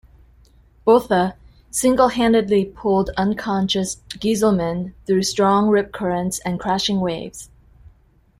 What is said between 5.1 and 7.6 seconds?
strong rip currents and crashing waves.